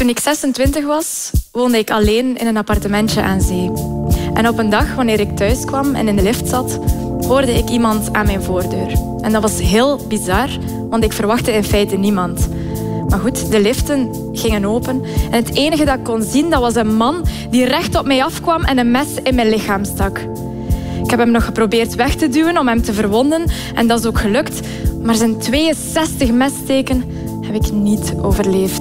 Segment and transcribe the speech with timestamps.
[0.00, 3.70] Toen ik 26 was, woonde ik alleen in een appartementje aan zee.
[4.34, 6.78] En op een dag, wanneer ik thuis kwam en in de lift zat,
[7.26, 8.92] hoorde ik iemand aan mijn voordeur.
[9.20, 10.48] En dat was heel bizar,
[10.90, 12.48] want ik verwachtte in feite niemand.
[13.08, 15.02] Maar goed, de liften gingen open.
[15.30, 18.24] En het enige dat ik kon zien, dat was een man die recht op mij
[18.24, 20.18] afkwam en een mes in mijn lichaam stak.
[21.04, 23.44] Ik heb hem nog geprobeerd weg te duwen om hem te verwonden.
[23.74, 24.60] En dat is ook gelukt.
[25.02, 27.04] Maar zijn 62 messteken
[27.40, 28.79] heb ik niet overleefd.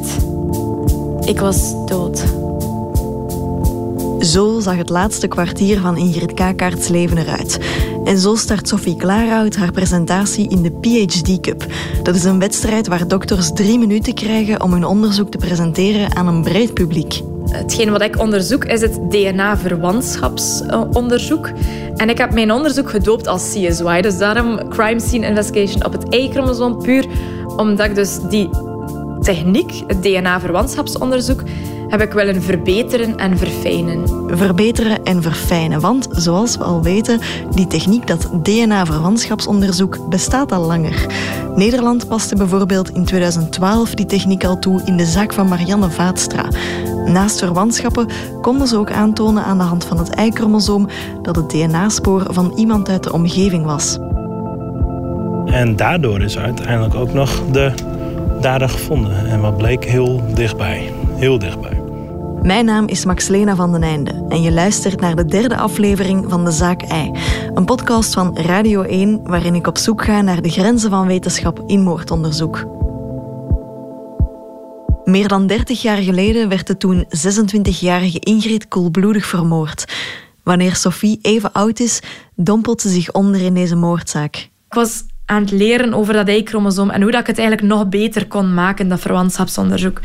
[1.30, 2.24] Ik was dood.
[4.20, 7.60] Zo zag het laatste kwartier van Ingrid Kakaerts leven eruit.
[8.04, 11.66] En zo start Sophie Klaarhout haar presentatie in de PhD Cup.
[12.04, 16.28] Dat is een wedstrijd waar dokters drie minuten krijgen om hun onderzoek te presenteren aan
[16.28, 17.22] een breed publiek.
[17.50, 21.50] Hetgeen wat ik onderzoek is het DNA-verwantschapsonderzoek.
[21.96, 24.02] En ik heb mijn onderzoek gedoopt als CSY.
[24.02, 26.82] Dus daarom Crime Scene Investigation op het Y-chromosoom.
[26.82, 27.06] Puur
[27.58, 28.50] omdat ik dus die
[29.36, 31.44] techniek, het DNA-verwantschapsonderzoek,
[31.88, 34.08] heb ik willen verbeteren en verfijnen.
[34.38, 37.20] Verbeteren en verfijnen, want zoals we al weten,
[37.56, 41.06] die techniek, dat DNA-verwantschapsonderzoek, bestaat al langer.
[41.56, 46.46] Nederland paste bijvoorbeeld in 2012 die techniek al toe in de zaak van Marianne Vaatstra.
[47.06, 48.08] Naast verwantschappen
[48.42, 50.88] konden ze ook aantonen aan de hand van het Y-chromosoom
[51.22, 53.98] dat het DNA-spoor van iemand uit de omgeving was.
[55.46, 57.98] En daardoor is uiteindelijk ook nog de
[58.42, 59.26] dader gevonden.
[59.26, 60.94] En wat bleek heel dichtbij.
[61.16, 61.82] Heel dichtbij.
[62.42, 66.46] Mijn naam is Maxlena van den Einde en je luistert naar de derde aflevering van
[66.46, 67.12] De Zaak Ei.
[67.54, 71.64] Een podcast van Radio 1 waarin ik op zoek ga naar de grenzen van wetenschap
[71.68, 72.66] in moordonderzoek.
[75.04, 79.86] Meer dan 30 jaar geleden werd de toen 26-jarige Ingrid koelbloedig vermoord.
[80.44, 82.00] Wanneer Sophie even oud is,
[82.36, 84.36] dompelt ze zich onder in deze moordzaak.
[84.36, 87.90] Ik was aan het leren over dat Y-chromosoom en hoe dat ik het eigenlijk nog
[87.90, 90.00] beter kon maken, dat verwantschapsonderzoek.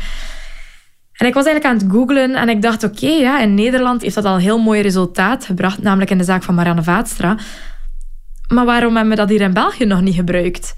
[1.11, 4.15] En ik was eigenlijk aan het googlen en ik dacht, oké, ja, in Nederland heeft
[4.15, 7.37] dat al heel mooi resultaat gebracht, namelijk in de zaak van Marianne Vaatstra.
[8.47, 10.75] Maar waarom hebben we dat hier in België nog niet gebruikt?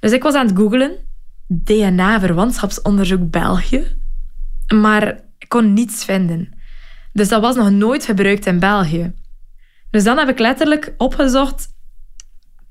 [0.00, 0.96] Dus ik was aan het googlen,
[1.46, 3.96] DNA-verwantschapsonderzoek België,
[4.74, 6.48] maar ik kon niets vinden.
[7.12, 9.12] Dus dat was nog nooit gebruikt in België.
[9.90, 11.68] Dus dan heb ik letterlijk opgezocht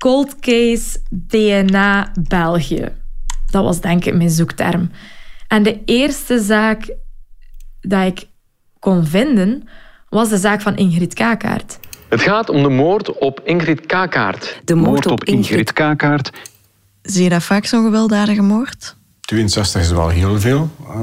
[0.02, 2.88] Cold Case DNA België.
[3.50, 4.90] Dat was denk ik mijn zoekterm.
[5.48, 6.94] En de eerste zaak
[7.80, 8.26] dat ik
[8.78, 9.68] kon vinden,
[10.08, 11.78] was de zaak van Ingrid Kakaert.
[12.08, 14.60] Het gaat om de moord op Ingrid Kakaert.
[14.64, 16.30] De moord, op, Ingrid Kakaert.
[17.02, 18.96] Zie je dat vaak zo'n gewelddadige moord?
[19.20, 20.70] 62 is wel heel veel.
[20.80, 20.96] Uh,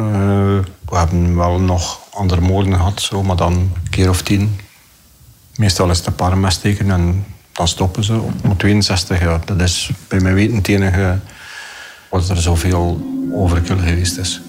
[0.85, 4.59] we hebben wel nog andere moorden gehad, zo, maar dan een keer of tien.
[5.55, 7.25] Meestal is het een paar messteken en
[7.59, 8.19] dan stoppen ze.
[8.43, 11.17] Maar 62, ja, dat is bij mij weten het enige
[12.09, 13.01] wat er zoveel
[13.33, 14.41] overkill geweest is.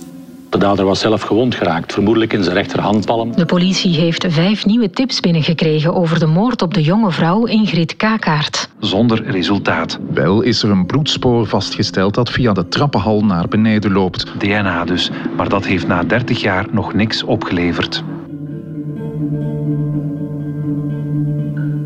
[0.51, 3.37] De dader was zelf gewond geraakt, vermoedelijk in zijn rechterhandpalm.
[3.37, 7.97] De politie heeft vijf nieuwe tips binnengekregen over de moord op de jonge vrouw Ingrid
[7.97, 8.69] Kakaert.
[8.81, 9.99] Zonder resultaat.
[10.11, 14.27] Wel is er een bloedspoor vastgesteld dat via de trappenhal naar beneden loopt.
[14.39, 18.05] DNA dus, maar dat heeft na 30 jaar nog niks opgeleverd.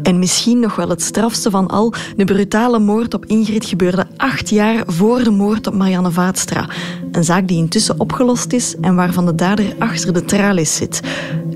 [0.04, 4.48] En misschien nog wel het strafste van al, de brutale moord op Ingrid gebeurde acht
[4.48, 6.68] jaar voor de moord op Marianne Vaatstra.
[7.12, 11.00] Een zaak die intussen opgelost is en waarvan de dader achter de tralies zit.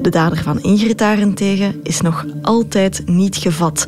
[0.00, 3.84] De dader van Ingrid daarentegen is nog altijd niet gevat.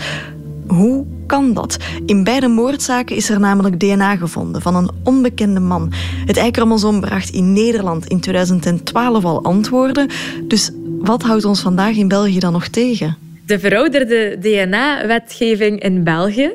[0.66, 1.76] Hoe kan dat?
[2.06, 5.92] In beide moordzaken is er namelijk DNA gevonden van een onbekende man.
[6.26, 10.08] Het Y-chromosoom bracht in Nederland in 2012 al antwoorden.
[10.48, 13.16] Dus wat houdt ons vandaag in België dan nog tegen?
[13.50, 16.52] De verouderde DNA-wetgeving in België.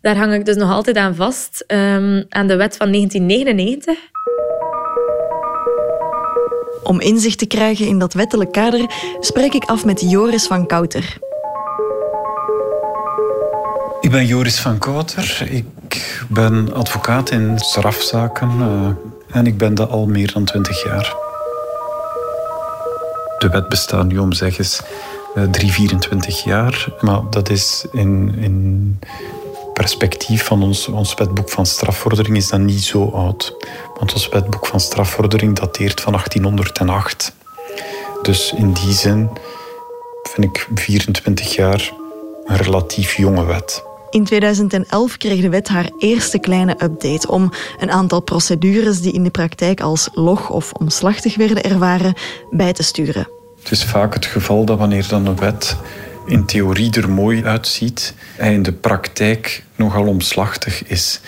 [0.00, 3.98] Daar hang ik dus nog altijd aan vast, um, aan de wet van 1999.
[6.82, 11.18] Om inzicht te krijgen in dat wettelijk kader spreek ik af met Joris van Kouter.
[14.00, 15.46] Ik ben Joris van Kouter.
[15.50, 18.88] Ik ben advocaat in strafzaken uh,
[19.36, 21.14] en ik ben dat al meer dan twintig jaar.
[23.38, 24.82] De wet bestaat nu om zeggens
[25.50, 26.88] 3, eh, 24 jaar.
[27.00, 28.98] Maar dat is in, in
[29.72, 33.56] perspectief van ons, ons wetboek van strafvordering is dat niet zo oud.
[33.98, 37.34] Want ons wetboek van strafvordering dateert van 1808.
[38.22, 39.28] Dus in die zin
[40.22, 41.92] vind ik 24 jaar
[42.44, 43.84] een relatief jonge wet.
[44.10, 49.22] In 2011 kreeg de wet haar eerste kleine update om een aantal procedures die in
[49.22, 52.14] de praktijk als log of omslachtig werden ervaren
[52.50, 53.35] bij te sturen.
[53.66, 55.76] Het is vaak het geval dat wanneer dan een wet
[56.26, 61.20] in theorie er mooi uitziet, hij in de praktijk nogal omslachtig is.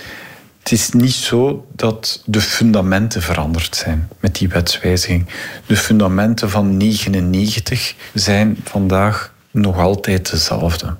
[0.58, 5.26] Het is niet zo dat de fundamenten veranderd zijn met die wetswijziging.
[5.66, 10.96] De fundamenten van 99 zijn vandaag nog altijd dezelfde.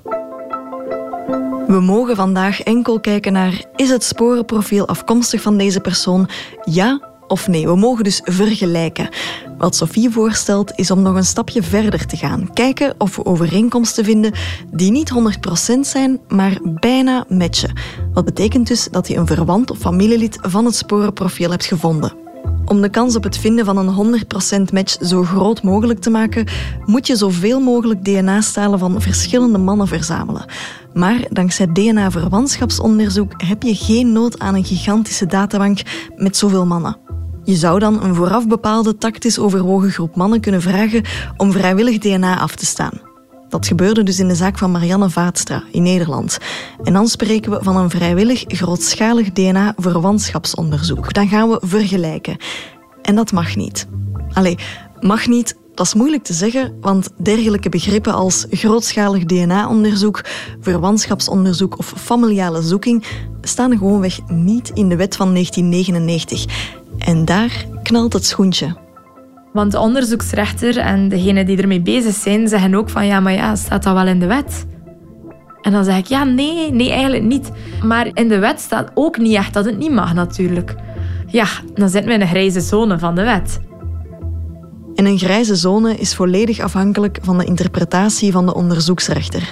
[1.67, 6.29] We mogen vandaag enkel kijken naar is het sporenprofiel afkomstig van deze persoon,
[6.63, 7.67] ja of nee.
[7.67, 9.09] We mogen dus vergelijken.
[9.57, 12.53] Wat Sophie voorstelt is om nog een stapje verder te gaan.
[12.53, 14.33] Kijken of we overeenkomsten vinden
[14.71, 15.11] die niet
[15.75, 17.73] 100% zijn, maar bijna matchen.
[18.13, 22.13] Wat betekent dus dat je een verwant of familielid van het sporenprofiel hebt gevonden.
[22.65, 24.19] Om de kans op het vinden van een
[24.69, 26.47] 100% match zo groot mogelijk te maken,
[26.85, 30.45] moet je zoveel mogelijk DNA-stalen van verschillende mannen verzamelen.
[30.93, 35.79] Maar dankzij DNA-verwantschapsonderzoek heb je geen nood aan een gigantische databank
[36.15, 36.97] met zoveel mannen.
[37.49, 41.03] Je zou dan een vooraf bepaalde tactisch overwogen groep mannen kunnen vragen
[41.37, 43.01] om vrijwillig DNA af te staan.
[43.47, 46.37] Dat gebeurde dus in de zaak van Marianne Vaatstra in Nederland.
[46.83, 51.13] En dan spreken we van een vrijwillig grootschalig DNA-verwantschapsonderzoek.
[51.13, 52.37] Dan gaan we vergelijken.
[53.01, 53.87] En dat mag niet.
[54.33, 54.57] Allee,
[54.99, 60.21] mag niet, dat is moeilijk te zeggen, want dergelijke begrippen als grootschalig DNA-onderzoek,
[60.61, 63.03] verwantschapsonderzoek of familiale zoeking
[63.41, 66.77] staan gewoonweg niet in de wet van 1999.
[66.99, 68.75] En daar knalt het schoentje.
[69.53, 73.55] Want de onderzoeksrechter en degenen die ermee bezig zijn, zeggen ook van ja, maar ja,
[73.55, 74.65] staat dat wel in de wet?
[75.61, 77.51] En dan zeg ik ja, nee, nee, eigenlijk niet.
[77.83, 80.75] Maar in de wet staat ook niet echt dat het niet mag natuurlijk.
[81.27, 83.59] Ja, dan zitten we in een grijze zone van de wet.
[84.95, 89.51] En een grijze zone is volledig afhankelijk van de interpretatie van de onderzoeksrechter.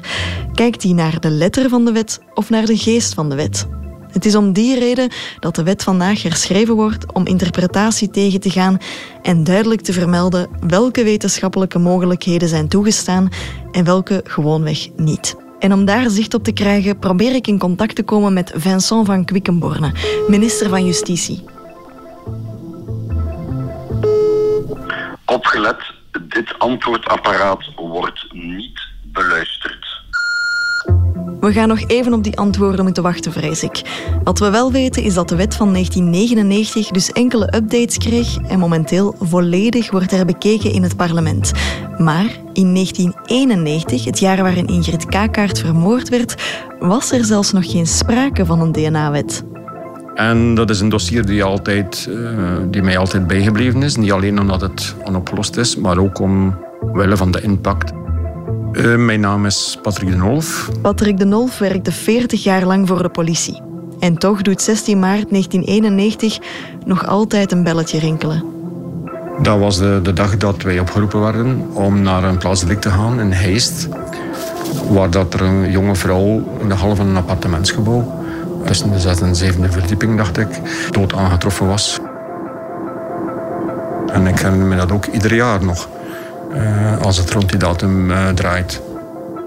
[0.53, 3.67] Kijkt hij naar de letter van de wet of naar de geest van de wet?
[4.17, 8.49] Het is om die reden dat de wet vandaag herschreven wordt om interpretatie tegen te
[8.49, 8.77] gaan
[9.21, 13.29] en duidelijk te vermelden welke wetenschappelijke mogelijkheden zijn toegestaan
[13.71, 15.35] en welke gewoonweg niet.
[15.59, 19.05] En om daar zicht op te krijgen, probeer ik in contact te komen met Vincent
[19.05, 19.91] van Quickenborne,
[20.27, 21.43] minister van Justitie.
[25.25, 25.93] Opgelet,
[26.27, 29.86] dit antwoordapparaat wordt niet beluisterd.
[31.47, 33.81] We gaan nog even op die antwoorden moeten wachten, vrees ik.
[34.23, 38.59] Wat we wel weten is dat de wet van 1999 dus enkele updates kreeg en
[38.59, 41.51] momenteel volledig wordt herbekeken in het parlement.
[41.97, 46.35] Maar in 1991, het jaar waarin Ingrid Kakaert vermoord werd,
[46.79, 49.43] was er zelfs nog geen sprake van een DNA-wet.
[50.15, 52.39] En dat is een dossier die, altijd, uh,
[52.69, 53.95] die mij altijd bijgebleven is.
[53.95, 57.91] Niet alleen omdat het onopgelost is, maar ook omwille van de impact.
[58.77, 60.69] Uh, mijn naam is Patrick de Nolf.
[60.81, 63.61] Patrick de Nolf werkte 40 jaar lang voor de politie.
[63.99, 66.39] En toch doet 16 maart 1991
[66.85, 68.43] nog altijd een belletje rinkelen.
[69.41, 73.19] Dat was de, de dag dat wij opgeroepen werden om naar een plaatselijk te gaan
[73.19, 73.87] in Heist.
[74.89, 78.23] Waar dat er een jonge vrouw in de hal van een appartementsgebouw,
[78.65, 80.47] tussen de zesde en zevende verdieping, dacht ik,
[80.89, 81.99] dood aangetroffen was.
[84.07, 85.87] En ik herinner me dat ook ieder jaar nog.
[86.57, 88.81] Uh, als het rond die datum uh, draait.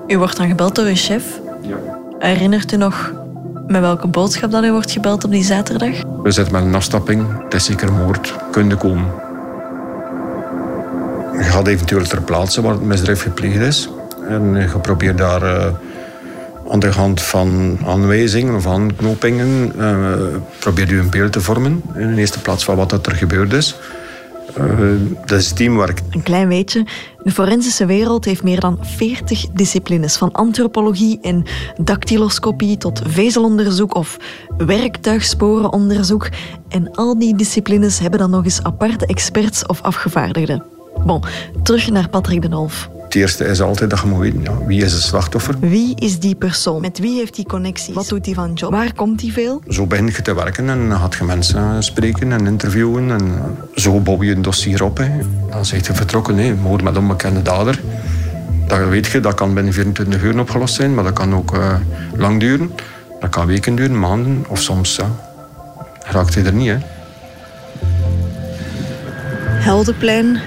[0.06, 1.40] U wordt dan gebeld door uw chef?
[1.60, 1.76] Ja.
[2.18, 3.12] Herinnert u nog
[3.66, 6.02] met welke boodschap dat u wordt gebeld op die zaterdag?
[6.22, 7.42] We zitten met een afstapping.
[7.42, 8.34] Het is zeker moord.
[8.50, 9.06] Kunnen komen.
[11.32, 13.88] Je gaat eventueel ter plaatse waar het misdrijf gepleegd is.
[14.28, 15.66] En je probeert daar uh,
[16.70, 19.72] aan de hand van aanwijzingen of aanknopingen...
[20.58, 21.82] probeert u een beeld te vormen.
[21.94, 23.76] In de eerste plaats van wat er gebeurd is.
[24.58, 24.90] Uh,
[25.26, 26.00] dat is teamwork.
[26.10, 26.84] Een klein beetje.
[27.22, 30.16] De forensische wereld heeft meer dan 40 disciplines.
[30.16, 31.44] Van antropologie en
[31.80, 34.16] dactyloscopie tot vezelonderzoek of
[34.56, 36.28] werktuigsporenonderzoek.
[36.68, 40.64] En al die disciplines hebben dan nog eens aparte experts of afgevaardigden.
[41.06, 41.22] Bon,
[41.62, 42.90] terug naar Patrick de Nolf.
[43.10, 45.54] Het eerste is altijd dat je moet weten, ja, wie is het slachtoffer?
[45.60, 46.80] Wie is die persoon?
[46.80, 47.94] Met wie heeft hij connecties?
[47.94, 48.70] Wat doet hij van job?
[48.70, 49.62] Waar komt hij veel?
[49.68, 53.10] Zo begin je te werken en dan gaat je mensen spreken en interviewen.
[53.10, 53.40] En
[53.74, 54.98] zo bouw je een dossier op.
[54.98, 55.08] Hè.
[55.50, 57.80] Dan zeg je vertrokken, nee, moord met onbekende dader.
[58.66, 61.74] Dat weet je, dat kan binnen 24 uur opgelost zijn, maar dat kan ook uh,
[62.16, 62.72] lang duren.
[63.20, 65.10] Dat kan weken duren, maanden of soms ja,
[66.04, 66.68] raakt hij er niet.
[66.68, 66.78] Hè.
[69.62, 70.40] Heldenplein.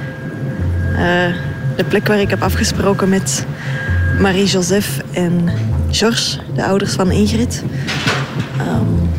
[0.95, 3.45] Uh, de plek waar ik heb afgesproken met
[4.19, 5.49] Marie-Joseph en
[5.91, 7.63] Georges, de ouders van Ingrid.
[8.59, 9.09] Um,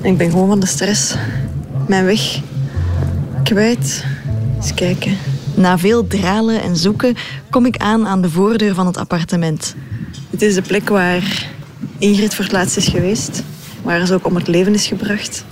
[0.00, 1.14] ik ben gewoon van de stress
[1.88, 2.40] mijn weg
[3.42, 4.04] kwijt.
[4.56, 5.16] Eens kijken.
[5.54, 7.14] Na veel dralen en zoeken
[7.50, 9.74] kom ik aan aan de voordeur van het appartement.
[10.30, 11.48] Het is de plek waar
[11.98, 13.42] Ingrid voor het laatst is geweest.
[13.82, 15.44] Waar ze ook om het leven is gebracht.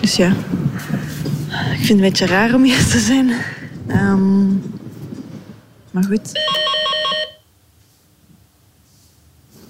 [0.00, 0.32] Dus ja,
[1.84, 3.32] vind het een beetje raar om hier te zijn.
[3.88, 4.62] Um,
[5.90, 6.32] maar goed.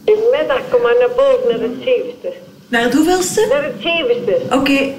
[0.04, 2.37] Met dag, kom maar naar boven, naar het zevende.
[2.69, 3.47] Naar het hoeveelste?
[3.50, 4.40] Naar het zevende.
[4.50, 4.92] Oké.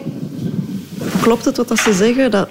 [1.21, 2.49] Klopt het wat ze zeggen, dat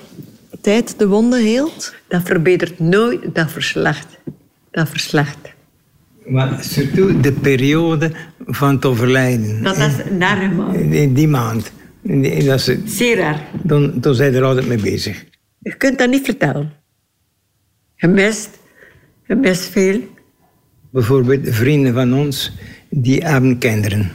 [0.60, 1.94] tijd de wonden heelt?
[2.08, 4.06] Dat verbetert nooit, dat verslacht.
[4.70, 5.38] Dat verslacht.
[6.26, 8.12] Maar surtout de periode
[8.46, 9.62] van het overlijden.
[9.62, 10.90] Dat is naar een maand.
[10.90, 11.72] Die, die maand.
[12.02, 13.40] Die- dat is, Zeer raar.
[13.62, 15.24] dan, dan zijn er altijd mee bezig.
[15.58, 16.72] Je kunt dat niet vertellen.
[17.96, 18.50] Je mist.
[19.26, 20.00] Je mist veel.
[20.90, 22.52] Bijvoorbeeld vrienden van ons,
[22.90, 24.10] die hebben kinderen.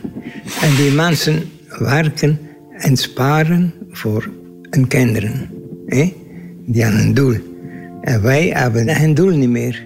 [0.62, 1.41] En die mensen
[1.79, 2.39] werken
[2.72, 4.29] en sparen voor
[4.70, 5.50] hun kinderen.
[5.86, 6.13] hè?
[6.65, 7.36] Die hebben een doel.
[8.01, 9.86] En wij hebben geen doel niet meer.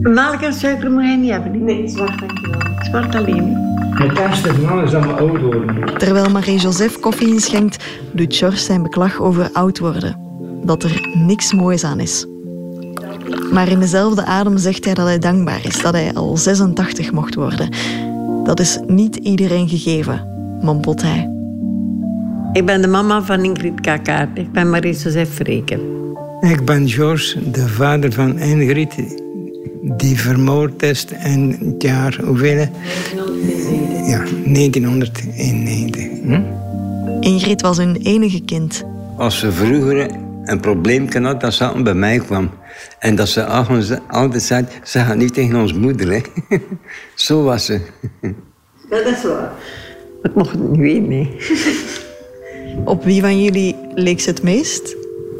[0.00, 1.64] Melk en suiker moet je niet hebben.
[1.64, 2.60] Nee, zwart dankjewel.
[2.84, 3.74] Zwart alleen.
[3.96, 5.98] Het beste van alles is dat we oud worden.
[5.98, 10.16] Terwijl Marie-Joseph koffie inschenkt, doet George zijn beklag over oud worden.
[10.64, 12.26] Dat er niks moois aan is.
[13.52, 17.34] Maar in dezelfde adem zegt hij dat hij dankbaar is dat hij al 86 mocht
[17.34, 17.68] worden.
[18.44, 20.26] Dat is niet iedereen gegeven,
[20.60, 21.30] mompelt hij.
[22.52, 24.38] Ik ben de mama van Ingrid Kakaert.
[24.38, 25.80] Ik ben Marie-Joseph Vreken.
[26.40, 28.94] Ik ben George, de vader van Ingrid,
[29.96, 32.68] die vermoord is in het jaar hoeveel?
[34.04, 36.02] Ja, 1991.
[36.22, 36.40] Hm?
[37.20, 38.84] Ingrid was hun enige kind.
[39.16, 40.10] Als ze vroeger
[40.44, 42.50] een probleem had, dat ze bij mij kwam.
[42.98, 46.12] En dat ze altijd- altijd zei, ze gaat niet tegen ons moeder.
[46.12, 46.20] Hè.
[47.14, 47.80] Zo was ze.
[48.90, 49.52] Dat is waar.
[50.22, 51.36] Ik mocht het niet weten, nee.
[52.84, 54.96] Op wie van jullie leek ze het meest?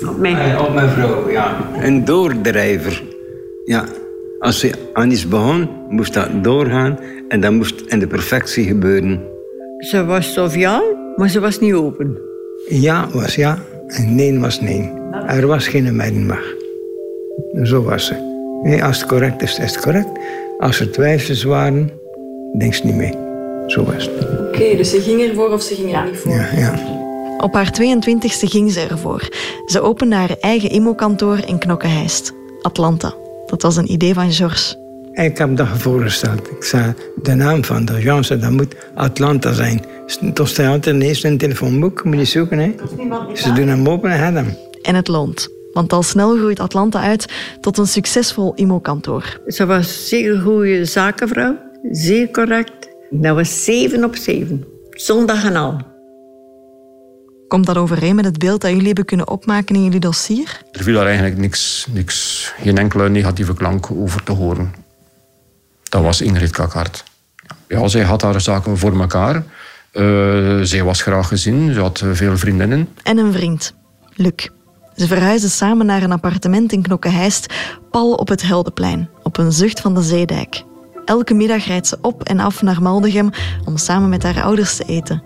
[0.08, 0.56] Op mij.
[0.58, 1.56] op mijn vrouw, ja.
[1.80, 3.02] Een doordrijver.
[3.64, 3.84] Ja,
[4.38, 6.98] als ze aan iets begon, moest dat doorgaan.
[7.28, 9.20] En dat moest in de perfectie gebeuren.
[9.78, 10.82] Ze was sofiaal,
[11.16, 12.18] maar ze was niet open.
[12.68, 14.92] Ja was ja en nee was nee.
[15.26, 16.54] Er was geen middenweg.
[17.62, 18.14] Zo was ze.
[18.62, 20.08] Nee, als het correct is, is het correct.
[20.58, 21.90] Als er twijfels waren,
[22.58, 23.14] denk ze niet mee.
[23.66, 24.28] Zo was het.
[24.46, 26.32] Oké, dus ze ging ervoor of ze ging er niet voor?
[26.32, 26.74] Ja, ja.
[27.38, 29.28] Op haar 22e ging ze ervoor.
[29.66, 33.14] Ze opende haar eigen immokantoor in Knokkenheist, Atlanta.
[33.46, 34.84] Dat was een idee van George.
[35.12, 36.50] Ik heb dat voorgesteld.
[36.50, 39.84] Ik zei, de naam van de agence, dat moet Atlanta zijn.
[40.86, 42.58] Ineens in een telefoonboek, moet je zoeken.
[42.58, 42.74] Hè?
[43.34, 44.56] Ze doen hem open en hebben hem.
[44.82, 45.48] En het loont.
[45.72, 49.40] Want al snel groeit Atlanta uit tot een succesvol immokantoor.
[49.46, 51.58] Ze was een zeer goede zakenvrouw.
[51.90, 52.88] Zeer correct.
[53.10, 54.64] Dat was zeven op zeven.
[54.90, 55.80] Zondag en al.
[57.48, 60.60] Komt dat overeen met het beeld dat jullie hebben kunnen opmaken in jullie dossier?
[60.72, 64.74] Er viel daar eigenlijk niks, niks, geen enkele negatieve klank over te horen.
[65.82, 67.04] Dat was Ingrid Kakart.
[67.68, 69.44] Ja, zij had haar zaken voor elkaar.
[69.92, 72.88] Eh, zij was graag gezien, ze had veel vriendinnen.
[73.02, 73.74] En een vriend,
[74.14, 74.48] Luc.
[74.96, 77.54] Ze verhuisden samen naar een appartement in Knokkenheist,
[77.90, 80.62] pal op het Heldeplein, op een zucht van de Zeedijk.
[81.04, 83.30] Elke middag rijdt ze op en af naar Maldegem
[83.64, 85.22] om samen met haar ouders te eten.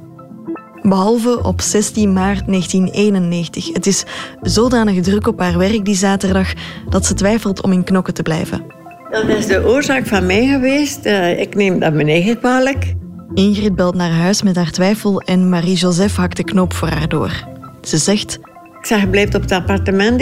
[0.83, 3.73] Behalve op 16 maart 1991.
[3.73, 4.05] Het is
[4.43, 6.53] zodanig druk op haar werk die zaterdag
[6.89, 8.65] dat ze twijfelt om in Knokken te blijven.
[9.11, 11.05] Dat is de oorzaak van mij geweest.
[11.05, 12.95] Eh, ik neem dat mijn eigen kwalijk.
[13.35, 17.45] Ingrid belt naar huis met haar twijfel en Marie-Joseph hakt de knoop voor haar door.
[17.83, 18.39] Ze zegt...
[18.81, 20.19] Ik zeg, blijf op het appartement.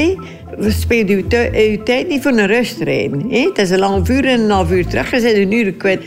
[0.59, 3.31] We spelen uw, tu- uw tijd niet voor een rust rijden.
[3.31, 3.39] hè.
[3.41, 5.11] Het is een half uur en een half uur terug.
[5.11, 6.05] Je bent een uur kwijt.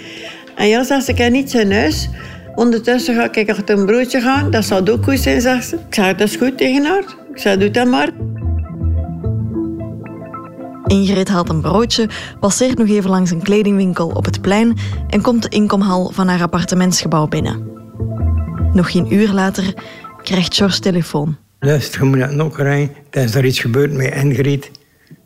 [0.55, 2.09] En ja, ze, ik heb niets in huis.
[2.55, 4.51] Ondertussen ga ik achter een broodje gaan.
[4.51, 5.75] Dat zou ook goed zijn, zegt ze.
[5.75, 7.03] Ik zeg, dat is goed tegen haar.
[7.33, 8.09] Ik zeg, doe dat maar.
[10.85, 14.77] Ingrid haalt een broodje, passeert nog even langs een kledingwinkel op het plein
[15.09, 17.69] en komt de inkomhal van haar appartementsgebouw binnen.
[18.73, 19.73] Nog geen uur later
[20.23, 21.37] krijgt George telefoon.
[21.59, 22.95] Luister, je moet naar nog rijden.
[23.09, 24.71] Er is daar iets gebeurd met Ingrid.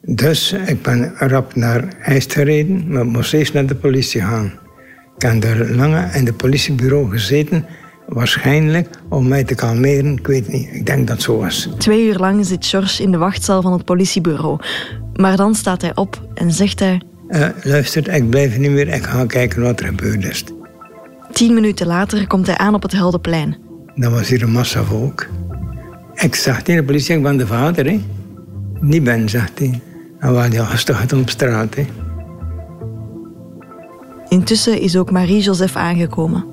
[0.01, 4.53] Dus ik ben rap naar IJs gereden, maar ik moest eerst naar de politie gaan.
[5.15, 7.65] Ik heb daar lang in het politiebureau gezeten,
[8.07, 10.17] waarschijnlijk om mij te kalmeren.
[10.17, 11.69] Ik weet niet, ik denk dat het zo was.
[11.77, 14.59] Twee uur lang zit George in de wachtzaal van het politiebureau.
[15.15, 17.01] Maar dan staat hij op en zegt hij...
[17.27, 20.43] Eh, luister, ik blijf niet meer, ik ga kijken wat er gebeurd is.
[21.31, 23.57] Tien minuten later komt hij aan op het Heldeplein.
[23.95, 25.27] Dat was hier een massa volk.
[26.15, 28.01] Ik zag tegen de politie, ik ben de vader, hè.
[28.79, 29.81] Niet ben, zegt hij.
[30.19, 31.85] En ja, gasten gaat op straat, hè.
[34.35, 36.45] Intussen is ook Marie-Joseph aangekomen.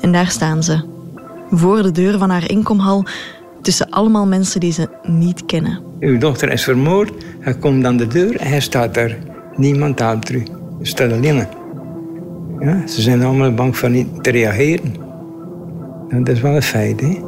[0.00, 0.80] En daar staan ze.
[1.50, 3.04] Voor de deur van haar inkomhal,
[3.62, 5.80] tussen allemaal mensen die ze niet kennen.
[6.00, 9.16] Uw dochter is vermoord, hij komt aan de deur en hij staat daar.
[9.56, 10.42] Niemand helpt u.
[10.78, 11.46] Je staat alleen.
[12.60, 14.94] Ja, ze zijn allemaal bang van niet te reageren.
[16.08, 17.20] Dat is wel een feit, hè.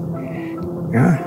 [0.90, 1.21] Ja.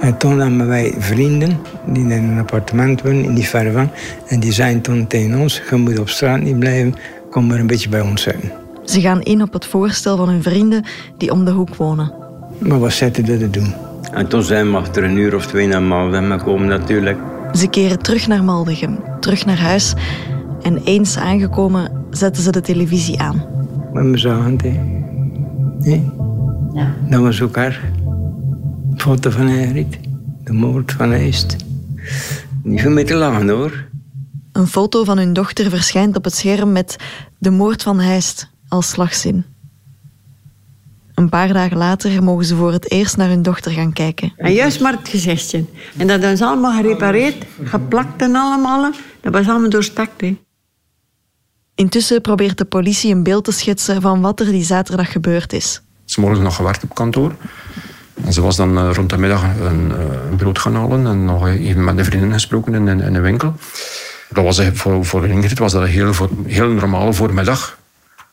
[0.00, 3.90] En toen hebben wij vrienden die in een appartement wonen, niet ver van.
[4.26, 6.94] En die zeiden toen tegen ons, je moet op straat niet blijven,
[7.30, 8.52] kom maar een beetje bij ons zijn.
[8.84, 10.84] Ze gaan in op het voorstel van hun vrienden
[11.16, 12.12] die om de hoek wonen.
[12.58, 13.74] Maar wat zetten ze te doen?
[14.12, 17.18] En toen zijn we achter een uur of twee naar Maldegem gekomen natuurlijk.
[17.52, 19.94] Ze keren terug naar Maldegem, terug naar huis.
[20.62, 23.44] En eens aangekomen zetten ze de televisie aan.
[23.92, 24.80] Met mijn hand, hè.
[25.78, 26.10] Nee?
[26.74, 26.94] Ja.
[27.10, 27.80] Dat was ook haar.
[28.96, 29.98] Foto van Ingrid.
[30.44, 31.56] De moord van Eist.
[32.62, 33.87] Niet veel mee te lachen, hoor.
[34.58, 36.96] Een foto van hun dochter verschijnt op het scherm met
[37.38, 39.44] de moord van Heist als slagzin.
[41.14, 44.32] Een paar dagen later mogen ze voor het eerst naar hun dochter gaan kijken.
[44.36, 45.64] En juist maar het gezichtje.
[45.96, 48.92] En dat is allemaal gerepareerd, geplakt en allemaal.
[49.20, 50.20] Dat was allemaal doorstakt.
[50.20, 50.38] Hè.
[51.74, 55.82] Intussen probeert de politie een beeld te schetsen van wat er die zaterdag gebeurd is.
[56.04, 57.34] Ze morgen nog gewerkt op kantoor.
[58.24, 61.24] En ze was dan eh, rond de middag een, eh, een brood gaan halen en
[61.24, 63.54] nog even met de vrienden gesproken in, in, in de winkel.
[64.28, 67.78] Dat was eh, voor, voor Ingrid was dat een heel, voor, heel normale voormiddag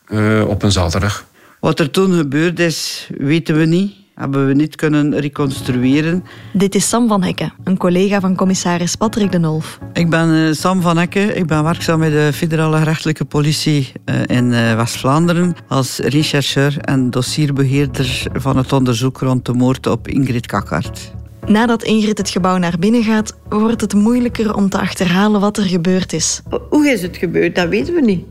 [0.08, 1.24] uh, op een zaterdag.
[1.60, 3.94] Wat er toen gebeurd is, weten we niet.
[4.14, 6.24] Hebben we niet kunnen reconstrueren.
[6.52, 9.78] Dit is Sam van Hekken, een collega van commissaris Patrick de Nolf.
[9.92, 11.36] Ik ben Sam van Hekken.
[11.36, 13.92] Ik ben werkzaam bij de federale gerechtelijke politie
[14.26, 21.12] in West-Vlaanderen als rechercheur en dossierbeheerder van het onderzoek rond de moord op Ingrid Kakkart.
[21.46, 25.64] Nadat Ingrid het gebouw naar binnen gaat, wordt het moeilijker om te achterhalen wat er
[25.64, 26.42] gebeurd is.
[26.70, 27.54] Hoe is het gebeurd?
[27.54, 28.24] Dat weten we niet.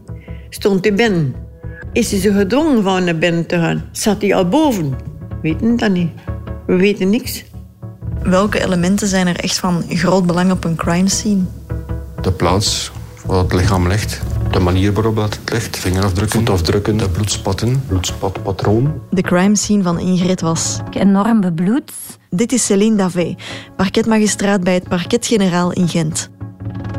[0.49, 1.35] Stond hij binnen?
[1.93, 3.83] Is hij zo gedwongen van naar binnen te gaan?
[3.91, 4.89] Zat hij al boven?
[4.89, 6.09] We weten dat niet.
[6.65, 7.43] We weten niks.
[8.23, 11.41] Welke elementen zijn er echt van groot belang op een crime scene?
[12.21, 12.91] De plaats
[13.25, 14.21] waar het lichaam ligt.
[14.51, 15.77] De manier waarop het ligt.
[15.77, 19.01] Vingerafdrukken, voetafdrukken, de bloedspatten, bloedspatpatroon.
[19.09, 20.79] De crime scene van Ingrid was...
[20.91, 21.91] Enorm bebloed.
[22.35, 23.35] Dit is Céline Davé,
[23.75, 26.29] parketmagistraat bij het parket-generaal in Gent.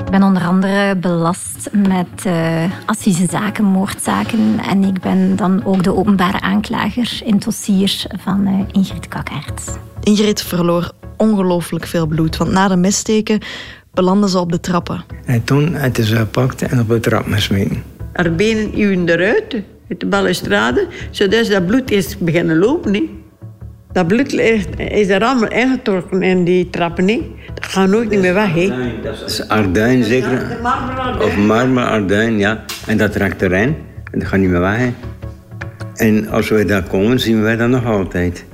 [0.04, 4.58] Ik ben onder andere belast met uh, assisezaken, moordzaken.
[4.58, 9.78] En ik ben dan ook de openbare aanklager in het dossier van uh, Ingrid Kakkaert.
[10.02, 13.40] Ingrid verloor ongelooflijk veel bloed, want na de messteken
[13.94, 15.04] belandde ze op de trappen.
[15.24, 17.82] En toen had ze gepakt en op de trap gesmeten.
[18.12, 19.54] Haar benen uwen eruit,
[19.88, 22.94] uit de balustrade, zodat dat bloed is beginnen lopen.
[22.94, 23.24] He.
[23.96, 24.32] Dat bloed
[24.76, 27.04] is er allemaal ingetrokken in die trappen.
[27.04, 27.22] niet.
[27.54, 28.54] Dat gaat nooit niet meer weg.
[28.54, 28.94] He.
[29.02, 30.58] Dat is arduin zeker?
[31.20, 32.64] Of marmer arduin, ja.
[32.86, 33.76] En dat raakt erin
[34.12, 34.76] en dat gaat niet meer weg.
[34.76, 34.92] He.
[35.94, 38.44] En als wij daar komen, zien wij dat nog altijd.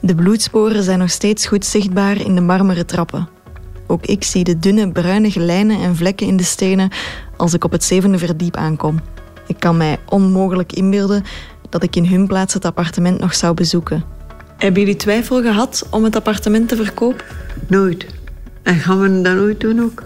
[0.00, 3.28] De bloedsporen zijn nog steeds goed zichtbaar in de marmeren trappen.
[3.86, 6.90] Ook ik zie de dunne bruinige lijnen en vlekken in de stenen
[7.36, 9.00] als ik op het zevende verdiep aankom.
[9.46, 11.24] Ik kan mij onmogelijk inbeelden
[11.68, 14.14] dat ik in hun plaats het appartement nog zou bezoeken.
[14.64, 17.24] Hebben jullie twijfel gehad om het appartement te verkopen?
[17.66, 18.06] Nooit.
[18.62, 20.02] En gaan we dat nooit doen ook?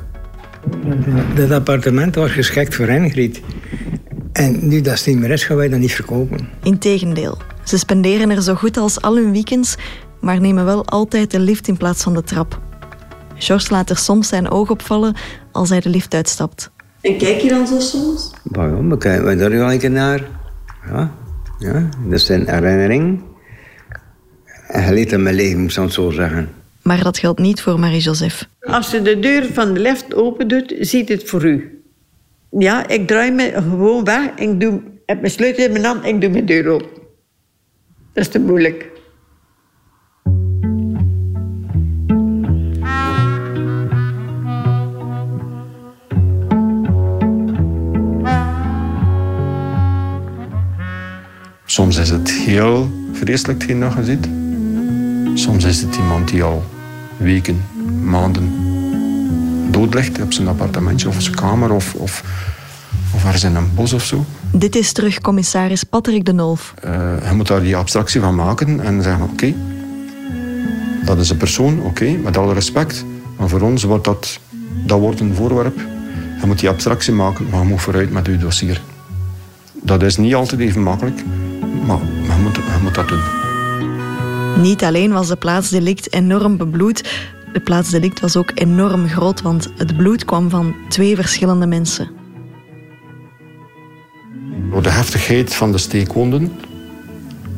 [1.35, 3.41] Dat appartement was geschikt voor Ingrid.
[4.33, 6.49] En nu dat het niet meer is, gaan wij dat niet verkopen.
[6.63, 7.39] Integendeel.
[7.65, 9.77] Ze spenderen er zo goed als al hun weekends,
[10.21, 12.61] maar nemen wel altijd de lift in plaats van de trap.
[13.35, 15.15] George laat er soms zijn oog opvallen
[15.53, 16.71] als hij de lift uitstapt.
[17.01, 18.35] En kijk je dan zo soms?
[18.43, 18.89] Waarom?
[18.89, 20.21] We kijken daar wel een keer naar.
[20.91, 21.11] Ja,
[21.59, 23.21] ja, dat is een herinnering.
[24.69, 26.49] En geleerd in mijn leven, ik zou het zo zeggen.
[26.83, 28.49] Maar dat geldt niet voor Marie-Joseph.
[28.61, 31.83] Als ze de deur van de lift open doet, ziet het voor u.
[32.51, 34.31] Ja, ik draai me gewoon weg.
[34.37, 36.89] Ik doe, heb mijn sleutel in mijn hand en ik doe mijn deur open.
[38.13, 38.91] Dat is te moeilijk.
[51.65, 54.48] Soms is het heel vreselijk dat je ziet.
[55.39, 56.65] Soms is het iemand die al
[57.17, 57.65] weken,
[58.03, 58.53] maanden
[59.71, 62.25] dood ligt op zijn appartementje of zijn kamer of, of,
[63.15, 64.25] of ergens in een bos of zo.
[64.51, 66.75] Dit is terug commissaris Patrick de Nolf.
[66.85, 66.91] Uh,
[67.29, 69.55] je moet daar die abstractie van maken en zeggen: oké,
[71.05, 73.05] dat is een persoon, oké, met alle respect.
[73.37, 74.39] Maar voor ons wordt dat,
[74.87, 75.77] dat wordt een voorwerp.
[76.41, 78.81] Je moet die abstractie maken, maar je moet vooruit met je dossier.
[79.83, 81.23] Dat is niet altijd even makkelijk,
[81.87, 83.38] maar je moet, je moet dat doen.
[84.57, 87.11] Niet alleen was de plaatsdelict enorm bebloed,
[87.53, 92.11] de plaatsdelict was ook enorm groot, want het bloed kwam van twee verschillende mensen.
[94.71, 96.53] Door de heftigheid van de steekwonden,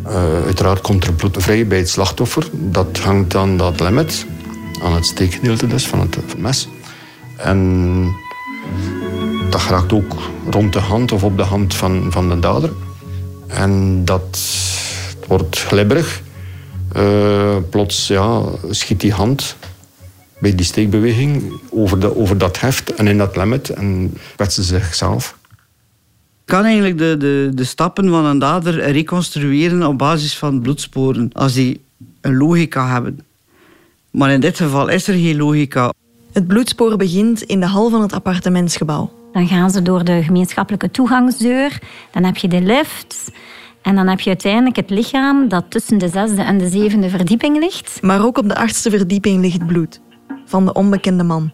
[0.07, 2.49] uh, uiteraard komt er bloed vrij bij het slachtoffer.
[2.53, 4.27] Dat hangt aan dat limit,
[4.83, 6.69] aan het steekgedeelte dus van het mes.
[7.37, 8.13] En
[9.51, 10.17] dat raakt ook
[10.51, 12.71] rond de hand of op de hand van, van de dader.
[13.47, 14.41] En dat
[15.27, 16.23] wordt glibberig.
[16.97, 19.57] Uh, plots ja, schiet die hand
[20.41, 24.79] bij die steekbeweging over, de, over dat heft en in dat limit en kwetsen ze
[24.79, 25.37] zichzelf.
[26.45, 31.53] kan eigenlijk de, de, de stappen van een dader reconstrueren op basis van bloedsporen, als
[31.53, 31.81] die
[32.21, 33.21] een logica hebben.
[34.11, 35.93] Maar in dit geval is er geen logica.
[36.33, 39.13] Het bloedspoor begint in de hal van het appartementsgebouw.
[39.33, 41.79] Dan gaan ze door de gemeenschappelijke toegangsdeur.
[42.11, 43.31] Dan heb je de lift.
[43.83, 47.59] En dan heb je uiteindelijk het lichaam dat tussen de zesde en de zevende verdieping
[47.59, 47.99] ligt.
[48.03, 50.01] Maar ook op de achtste verdieping ligt bloed.
[50.45, 51.51] Van de onbekende man.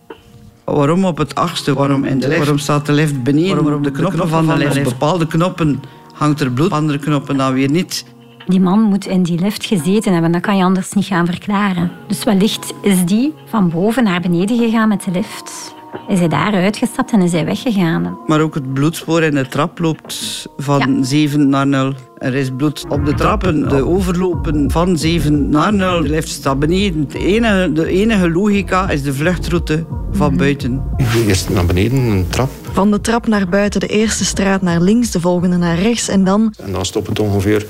[0.65, 1.75] Waarom op het achtste?
[1.75, 2.39] Waarom in de lift?
[2.39, 3.55] Waarom staat de lift beneden?
[3.55, 4.77] Waarom op de knoppen, van de lift?
[4.77, 5.81] Op bepaalde knoppen
[6.13, 8.05] hangt er bloed, andere knoppen dan weer niet.
[8.47, 10.33] Die man moet in die lift gezeten hebben.
[10.33, 11.91] Dat kan je anders niet gaan verklaren.
[12.09, 15.75] Dus wellicht is die van boven naar beneden gegaan met de lift.
[16.09, 18.19] Is hij daar uitgestapt en is hij weggegaan.
[18.27, 21.93] Maar ook het bloedspoor in de trap loopt van 7 naar 0.
[22.19, 26.03] Er is bloed op de trappen, de overlopen van 7 naar 0.
[26.03, 27.09] De lift staat beneden.
[27.09, 30.39] De enige, de enige logica is de vluchtroute van mhm.
[30.39, 30.83] buiten.
[31.27, 32.51] Eerst naar beneden, een trap.
[32.73, 36.25] Van de trap naar buiten, de eerste straat naar links, de volgende naar rechts en
[36.25, 36.55] dan...
[36.65, 37.67] En dan stopt het ongeveer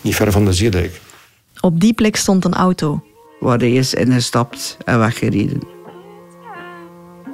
[0.00, 1.00] niet ver van de zeedijk.
[1.60, 3.02] Op die plek stond een auto.
[3.40, 5.60] Waar hij is ingestapt en weggereden.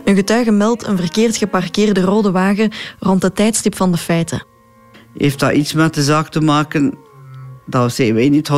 [0.07, 4.45] Een getuige meldt een verkeerd geparkeerde rode wagen rond het tijdstip van de feiten.
[5.17, 6.95] Heeft dat iets met de zaak te maken?
[7.67, 8.51] Dat zijn wij niet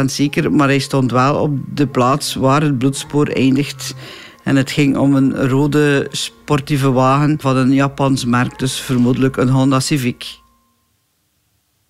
[0.00, 3.94] 100% zeker, maar hij stond wel op de plaats waar het bloedspoor eindigt.
[4.42, 9.48] En het ging om een rode sportieve wagen van een Japans merk, dus vermoedelijk een
[9.48, 10.38] Honda Civic.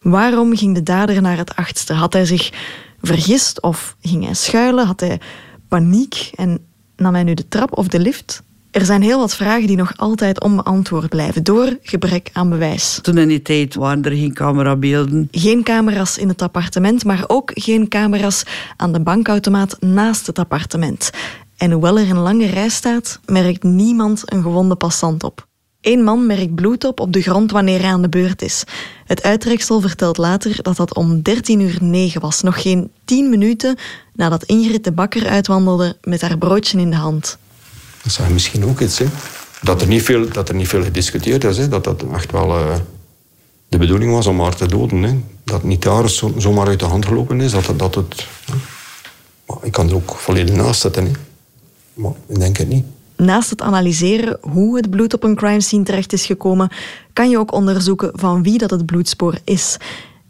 [0.01, 1.93] Waarom ging de dader naar het achtste?
[1.93, 2.51] Had hij zich
[3.03, 4.87] vergist of ging hij schuilen?
[4.87, 5.21] Had hij
[5.69, 6.59] paniek en
[6.97, 8.43] nam hij nu de trap of de lift?
[8.73, 12.99] Er zijn heel wat vragen die nog altijd onbeantwoord blijven door gebrek aan bewijs.
[13.03, 15.29] Toen in die tijd waren er geen camerabeelden.
[15.31, 18.43] Geen camera's in het appartement, maar ook geen camera's
[18.77, 21.11] aan de bankautomaat naast het appartement.
[21.57, 25.47] En hoewel er een lange rij staat, merkt niemand een gewonde passant op.
[25.81, 28.65] Eén man merkt bloed op op de grond wanneer hij aan de beurt is.
[29.05, 33.77] Het uittreksel vertelt later dat dat om 13 uur 9 was, nog geen 10 minuten
[34.15, 37.39] nadat Ingrid de bakker uitwandelde met haar broodje in de hand.
[38.03, 38.99] Dat je misschien ook iets.
[38.99, 39.07] Hè.
[39.63, 41.59] Dat, er niet veel, dat er niet veel gediscuteerd is.
[41.59, 41.69] Hè.
[41.69, 42.75] Dat dat echt wel uh,
[43.69, 45.03] de bedoeling was om haar te doden.
[45.03, 45.21] Hè.
[45.45, 47.53] Dat niet daar zo, zomaar uit de hand gelopen is.
[47.53, 48.27] Dat, dat het,
[49.63, 51.05] ik kan er ook volledig naast zetten.
[51.05, 51.13] Hè.
[51.95, 52.85] Maar ik denk het niet.
[53.17, 56.71] Naast het analyseren hoe het bloed op een crime scene terecht is gekomen,
[57.13, 59.77] kan je ook onderzoeken van wie dat het bloedspoor is.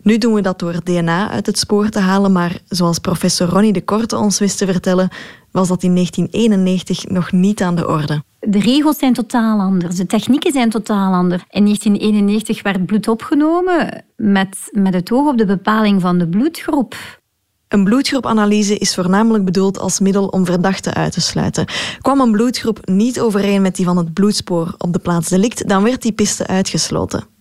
[0.02, 3.72] Nu doen we dat door DNA uit het spoor te halen, maar zoals professor Ronnie
[3.72, 5.08] de Korte ons wist te vertellen,
[5.50, 8.22] was dat in 1991 nog niet aan de orde.
[8.40, 11.42] De regels zijn totaal anders, de technieken zijn totaal anders.
[11.50, 17.20] In 1991 werd bloed opgenomen met, met het oog op de bepaling van de bloedgroep.
[17.68, 21.66] Een bloedgroepanalyse is voornamelijk bedoeld als middel om verdachten uit te sluiten.
[22.00, 25.82] Kwam een bloedgroep niet overeen met die van het bloedspoor op de plaats delict, dan
[25.82, 27.31] werd die piste uitgesloten.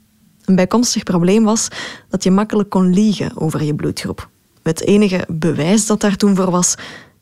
[0.45, 1.67] Een bijkomstig probleem was
[2.09, 4.29] dat je makkelijk kon liegen over je bloedgroep.
[4.63, 6.75] Het enige bewijs dat daar toen voor was,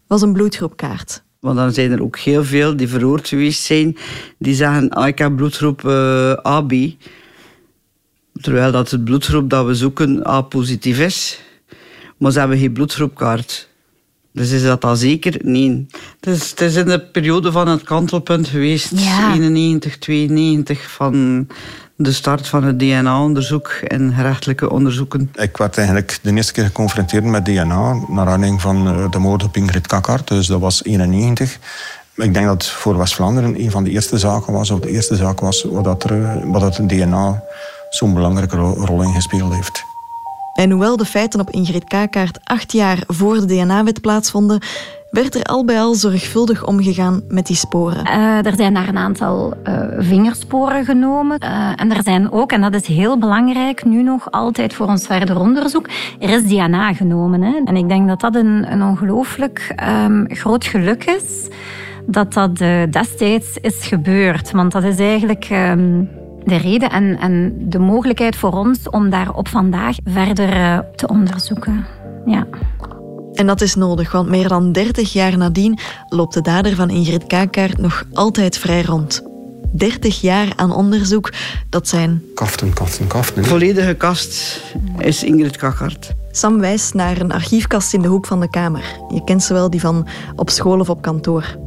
[0.07, 1.23] was een bloedgroepkaart.
[1.39, 3.97] Want dan zijn er ook heel veel die veroord geweest zijn,
[4.37, 6.73] die zeggen, ah, ik heb bloedgroep uh, eh, AB.
[8.41, 11.41] Terwijl dat het bloedgroep dat we zoeken A positief is.
[12.17, 13.69] Maar ze hebben geen bloedgroepkaart.
[14.33, 15.39] Dus is dat dan zeker?
[15.43, 15.87] Nee.
[16.19, 18.91] Het is, het is in de periode van het kantelpunt geweest.
[18.95, 19.33] Ja.
[19.33, 21.47] 91, 92 van
[22.01, 25.31] de start van het DNA-onderzoek en gerechtelijke onderzoeken.
[25.35, 29.43] Ik werd eigenlijk de eerste keer geconfronteerd met DNA naar aanleiding van eh, de moord
[29.43, 30.27] op Ingrid Kakkart.
[30.27, 31.59] Dus dat was 91.
[32.15, 35.39] Ik denk dat voor West-Vlaanderen een van de eerste zaken was, of de eerste zaak
[35.39, 37.43] was, waar dat, er, eh, waar dat DNA
[37.89, 39.83] zo'n belangrijke rol in gespeeld heeft.
[40.53, 44.61] En hoewel de feiten op Ingrid Kakaert acht jaar voor de DNA-wet plaatsvonden,
[45.09, 48.05] werd er al bij al zorgvuldig omgegaan met die sporen.
[48.07, 51.37] Uh, er zijn daar een aantal uh, vingersporen genomen.
[51.43, 55.05] Uh, en er zijn ook, en dat is heel belangrijk, nu nog altijd voor ons
[55.05, 55.87] verder onderzoek,
[56.19, 57.41] er is DNA genomen.
[57.41, 57.61] Hè.
[57.65, 61.47] En ik denk dat dat een, een ongelooflijk um, groot geluk is
[62.05, 62.57] dat dat
[62.89, 64.51] destijds is gebeurd.
[64.51, 65.47] Want dat is eigenlijk...
[65.51, 66.09] Um,
[66.43, 71.85] de reden en, en de mogelijkheid voor ons om daar op vandaag verder te onderzoeken.
[72.25, 72.47] Ja.
[73.39, 77.27] En dat is nodig, want meer dan 30 jaar nadien loopt de dader van Ingrid
[77.27, 79.21] Kakaert nog altijd vrij rond.
[79.71, 81.33] 30 jaar aan onderzoek,
[81.69, 82.23] dat zijn...
[82.35, 83.45] Kaften, kaften, kaften.
[83.45, 84.61] Volledige kast
[84.97, 86.11] is Ingrid Kakaert.
[86.31, 88.83] Sam wijst naar een archiefkast in de hoek van de kamer.
[89.13, 91.57] Je kent ze wel, die van op school of op kantoor.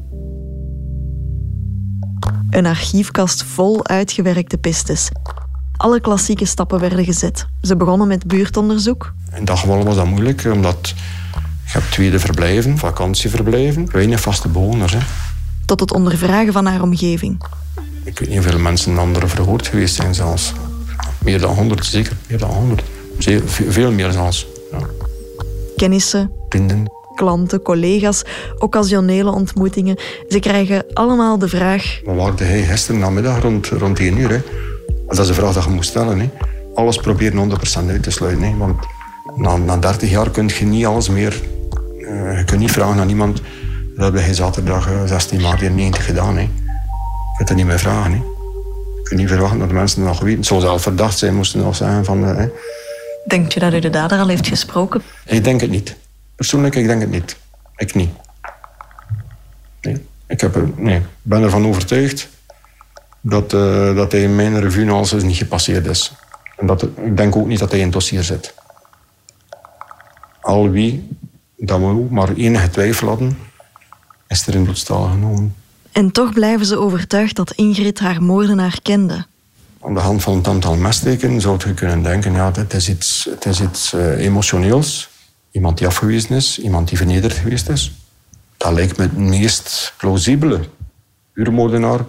[2.50, 5.08] Een archiefkast vol uitgewerkte pistes.
[5.76, 7.46] Alle klassieke stappen werden gezet.
[7.62, 9.12] Ze begonnen met buurtonderzoek.
[9.34, 10.94] In dat geval was dat moeilijk, omdat
[11.72, 14.92] Je hebt tweede verblijven, vakantieverblijven, weinig vaste bewoners.
[14.92, 14.98] Hè.
[15.66, 17.42] Tot het ondervragen van haar omgeving.
[18.04, 20.52] Ik weet niet hoeveel mensen anderen verhoord geweest zijn zelfs.
[21.18, 22.12] Meer dan 100, zeker.
[22.28, 22.82] Meer dan 100.
[23.18, 24.46] Zeer, veel meer zelfs.
[24.72, 24.78] Ja.
[25.76, 26.92] Kennissen, Vrienden.
[27.14, 28.22] klanten, collega's,
[28.58, 29.96] occasionele ontmoetingen.
[30.28, 32.00] Ze krijgen allemaal de vraag...
[32.04, 34.30] Wat waarde hij gisteren namiddag rond, rond 1 uur?
[34.30, 34.40] Hè?
[35.06, 36.20] Dat is een vraag die je moet stellen.
[36.20, 36.30] Hè?
[36.74, 38.42] Alles proberen 100% uit te sluiten.
[38.42, 38.56] Hè?
[38.56, 38.84] Want
[39.36, 41.40] na, na 30 jaar kun je niet alles meer...
[42.02, 43.40] Uh, je kunt niet vragen aan iemand...
[43.96, 46.36] Dat je zaterdag uh, 16 maart 90 gedaan.
[46.36, 46.40] Hè?
[46.40, 46.48] Je
[47.36, 48.12] kunt het niet meer vragen.
[48.12, 48.16] Hè?
[48.16, 50.44] Je kunt niet verwachten dat de mensen nog weten.
[50.44, 52.24] Zo zelf verdacht zijn, moesten nog zeggen van...
[52.24, 52.44] Uh,
[53.26, 55.02] Denkt je dat u de dader al heeft gesproken?
[55.26, 55.96] Ik denk het niet.
[56.36, 57.36] Persoonlijk, ik denk het niet.
[57.76, 58.10] Ik niet.
[59.80, 60.06] Nee.
[60.26, 61.02] Ik heb er, nee.
[61.22, 62.28] ben ervan overtuigd
[63.20, 66.12] dat, uh, dat hij in mijn revue niet gepasseerd is.
[66.56, 68.54] En dat, ik denk ook niet dat hij in het dossier zit.
[70.40, 71.08] Al wie
[71.66, 73.38] dat we ook maar enige twijfel hadden,
[74.28, 75.54] is er in bloedstaal genomen.
[75.92, 79.26] En toch blijven ze overtuigd dat Ingrid haar moordenaar kende.
[79.80, 83.28] Aan de hand van het aantal messteken zou je kunnen denken, ja, het is iets,
[83.30, 85.08] het is iets uh, emotioneels.
[85.50, 87.92] Iemand die afgewezen is, iemand die vernederd geweest is.
[88.56, 90.60] Dat lijkt me het meest plausibele.
[91.34, 92.00] Uurmoordenaar,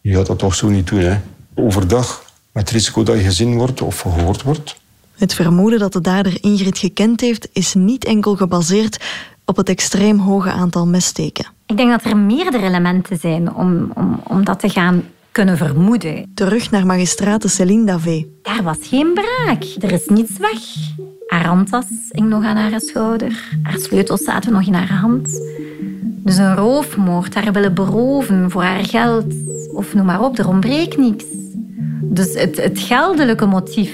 [0.00, 1.20] je gaat dat toch zo niet doen, hè.
[1.54, 4.76] Overdag, met het risico dat je gezien wordt of gehoord wordt.
[5.18, 9.04] Het vermoeden dat de dader Ingrid gekend heeft, is niet enkel gebaseerd
[9.44, 11.46] op het extreem hoge aantal messteken.
[11.66, 16.30] Ik denk dat er meerdere elementen zijn om, om, om dat te gaan kunnen vermoeden.
[16.34, 18.24] Terug naar magistrate Céline Davé.
[18.42, 19.64] Daar was geen braak.
[19.80, 20.58] Er is niets weg.
[21.26, 23.56] Haar handtas hing nog aan haar schouder.
[23.62, 25.40] Haar sleutels zaten nog in haar hand.
[26.24, 29.34] Dus een roofmoord, haar willen beroven voor haar geld.
[29.72, 31.24] Of noem maar op, er ontbreekt niks.
[32.02, 33.92] Dus het, het geldelijke motief.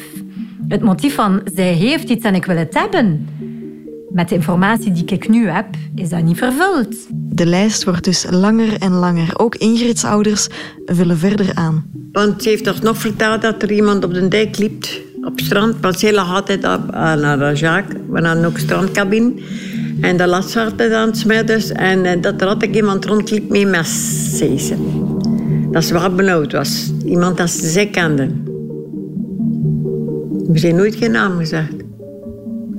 [0.70, 3.28] Het motief van, zij heeft iets en ik wil het hebben.
[4.10, 6.94] Met de informatie die ik nu heb, is dat niet vervuld.
[7.10, 9.30] De lijst wordt dus langer en langer.
[9.36, 10.48] Ook Ingrid's ouders
[10.86, 11.84] vullen verder aan.
[12.12, 14.84] Want ze heeft ons nog verteld dat er iemand op de dijk liep,
[15.22, 15.74] op het strand.
[15.80, 18.00] Want ze lag altijd op, naar de Jacques.
[18.08, 19.32] We hadden ook strandcabine.
[20.00, 21.72] En dat ze altijd aan het.
[21.72, 24.74] En dat er altijd iemand rondliep met mes, zei ze.
[25.70, 26.92] Dat ze wel benauwd was.
[27.04, 28.48] Iemand dat ze zij kende.
[30.52, 31.72] We zijn nooit geen naam gezegd.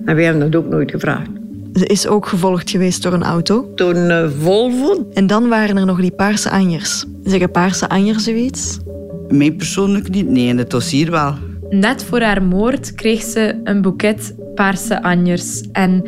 [0.06, 1.30] En we hebben dat ook nooit gevraagd.
[1.74, 3.72] Ze is ook gevolgd geweest door een auto.
[3.76, 5.10] Door een uh, Volvo.
[5.14, 7.06] En dan waren er nog die paarse anjers.
[7.24, 8.80] Zeggen paarse anjers zoiets?
[9.28, 10.48] Mij persoonlijk niet, nee.
[10.48, 11.34] In het dossier wel.
[11.70, 15.62] Net voor haar moord kreeg ze een boeket paarse anjers.
[15.72, 16.04] En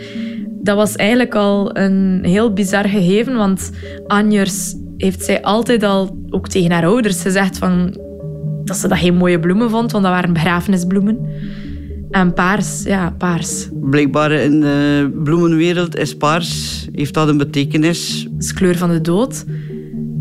[0.62, 3.72] dat was eigenlijk al een heel bizar gegeven, want
[4.08, 7.98] anjers heeft zij altijd al, ook tegen haar ouders, gezegd van,
[8.64, 11.20] dat ze dat geen mooie bloemen vond, want dat waren begrafenisbloemen.
[12.12, 13.70] En paars, ja, paars.
[13.74, 18.28] Blijkbaar in de bloemenwereld is paars, heeft dat een betekenis.
[18.34, 19.46] Het is kleur van de dood.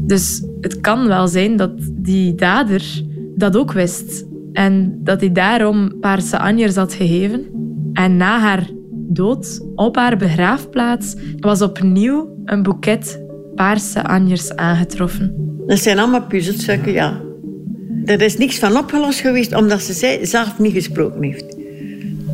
[0.07, 3.03] Dus het kan wel zijn dat die dader
[3.37, 4.27] dat ook wist.
[4.53, 7.47] En dat hij daarom paarse anjers had gegeven.
[7.93, 13.21] En na haar dood, op haar begraafplaats, was opnieuw een boeket
[13.55, 15.35] paarse anjers aangetroffen.
[15.67, 17.21] Dat zijn allemaal puzzelstukken, ja.
[18.05, 21.57] Er is niks van opgelost geweest, omdat ze zelf niet gesproken heeft.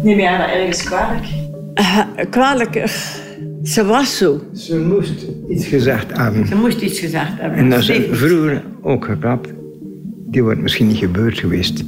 [0.03, 1.27] Neem jij dat ergens kwalijk?
[1.75, 2.01] Uh,
[2.31, 2.91] kwalijk?
[3.63, 4.41] Ze was zo.
[4.55, 6.47] Ze moest iets gezegd hebben.
[6.47, 7.59] Ze moest iets gezegd hebben.
[7.59, 9.49] En dat is vroeger ook geklapt.
[10.27, 11.85] Die wordt misschien niet gebeurd geweest.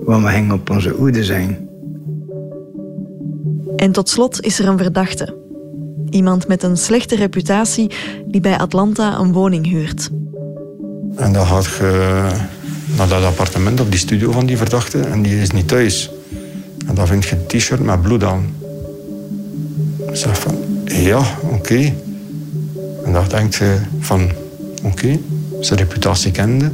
[0.00, 1.68] Want we hingen op onze hoede zijn.
[3.76, 5.36] En tot slot is er een verdachte.
[6.10, 7.90] Iemand met een slechte reputatie
[8.26, 10.10] die bij Atlanta een woning huurt.
[11.16, 12.28] En dan gaat je
[12.96, 16.10] naar dat appartement of die studio van die verdachte en die is niet thuis.
[16.86, 18.54] En dan vind je een t-shirt met bloed aan.
[20.08, 21.94] Ik zeg van, ja, oké.
[23.04, 24.30] En dan denkt je van,
[24.82, 25.20] oké, okay,
[25.60, 26.70] zijn reputatie kende.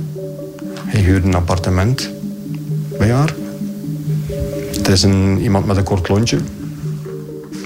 [0.84, 2.10] Hij huurde een appartement
[2.98, 3.34] bij haar.
[4.76, 6.38] Het is een, iemand met een kort lontje.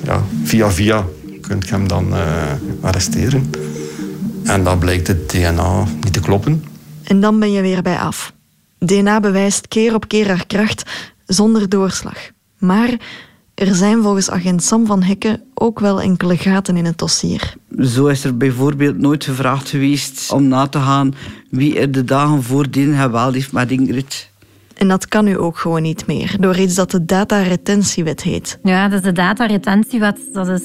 [0.04, 1.04] Ja, via via
[1.40, 3.50] kunt je hem dan uh, arresteren.
[4.44, 6.64] En dan blijkt het DNA niet te kloppen.
[7.02, 8.32] En dan ben je weer bij af.
[8.84, 10.90] DNA bewijst keer op keer haar kracht
[11.26, 12.30] zonder doorslag.
[12.58, 12.96] Maar
[13.54, 17.54] er zijn volgens agent Sam van Hekken ook wel enkele gaten in het dossier.
[17.78, 21.14] Zo is er bijvoorbeeld nooit gevraagd geweest om na te gaan
[21.50, 24.30] wie er de dagen voordien geweld heeft met Ingrid.
[24.76, 28.58] En dat kan nu ook gewoon niet meer, door iets dat de dataretentiewet heet.
[28.62, 30.18] Ja, dat is de dataretentiewet.
[30.32, 30.62] Dat is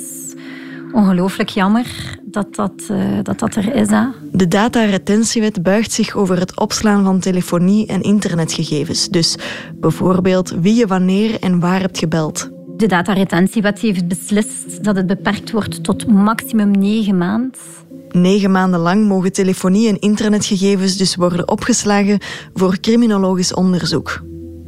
[0.92, 3.90] ongelooflijk jammer dat dat, uh, dat, dat er is.
[3.90, 4.04] Hè.
[4.32, 9.10] De dataretentiewet buigt zich over het opslaan van telefonie- en internetgegevens.
[9.10, 9.38] Dus
[9.76, 12.50] bijvoorbeeld wie je wanneer en waar hebt gebeld.
[12.78, 17.52] De dataretentiewet heeft beslist dat het beperkt wordt tot maximum negen maanden.
[18.10, 22.20] Negen maanden lang mogen telefonie- en internetgegevens dus worden opgeslagen
[22.54, 24.22] voor criminologisch onderzoek.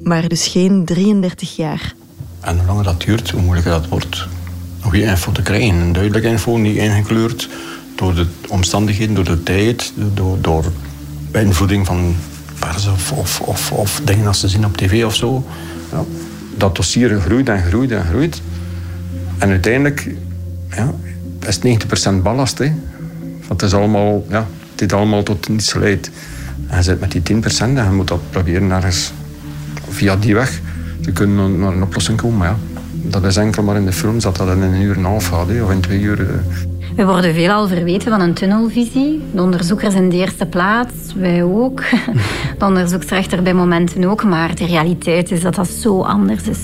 [0.04, 1.94] Maar dus geen 33 jaar.
[2.40, 4.28] En hoe langer dat duurt, hoe moeilijker dat wordt.
[4.90, 5.76] Goede info te krijgen.
[5.76, 7.50] Een duidelijke info, niet ingekleurd
[7.96, 10.72] door de omstandigheden, door de tijd, door, door
[11.32, 12.16] beïnvloeding van
[12.60, 15.46] pers of, of, of, of dingen als ze zien op tv of zo.
[15.92, 16.04] Ja,
[16.58, 18.42] dat dossier groeit en groeit en groeit.
[19.38, 20.16] En uiteindelijk
[20.70, 20.94] ja,
[21.48, 22.58] is het 90% ballast.
[22.58, 22.74] Hè.
[23.48, 26.12] Want het is allemaal, ja, is allemaal tot niets geleid.
[26.68, 29.12] En je zit met die 10% en je moet dat proberen ergens
[29.90, 30.62] via die weg
[31.02, 32.48] te kunnen naar een oplossing komen.
[32.48, 32.58] Ja,
[33.02, 35.28] dat is enkel maar in de films dat dat in een uur en een half
[35.28, 36.20] gaat, of in twee uur.
[36.20, 36.36] eh.
[36.96, 39.22] We worden veelal verweten van een tunnelvisie.
[39.32, 41.82] De onderzoekers in de eerste plaats, wij ook.
[42.60, 44.24] De onderzoeksrechter bij momenten ook.
[44.24, 46.60] Maar de realiteit is dat dat zo anders is.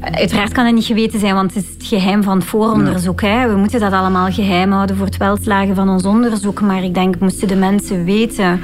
[0.00, 3.20] Uiteraard kan het niet geweten zijn, want het is het geheim van het vooronderzoek.
[3.20, 3.48] Hè.
[3.48, 6.60] We moeten dat allemaal geheim houden voor het welslagen van ons onderzoek.
[6.60, 8.60] Maar ik denk, moesten de mensen weten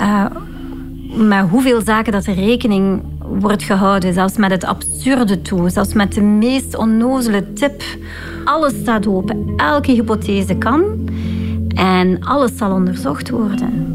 [0.00, 0.24] uh,
[1.14, 3.02] met hoeveel zaken dat er rekening
[3.40, 7.82] wordt gehouden, zelfs met het absurde toe, zelfs met de meest onnozele tip.
[8.44, 10.82] Alles staat open, elke hypothese kan
[11.74, 13.90] en alles zal onderzocht worden.